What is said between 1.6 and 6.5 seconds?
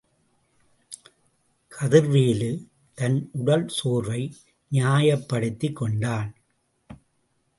கதிர்வேலு தன் உடல் சோர்வை, நியாயப்படுத்திக் கொண்டான்.